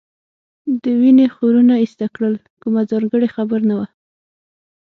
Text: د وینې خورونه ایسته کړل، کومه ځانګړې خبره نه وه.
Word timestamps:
د 0.81 0.83
وینې 0.99 1.27
خورونه 1.35 1.73
ایسته 1.83 2.05
کړل، 2.15 2.35
کومه 2.61 2.81
ځانګړې 2.89 3.27
خبره 3.35 3.63
نه 3.69 3.75
وه. 3.79 3.87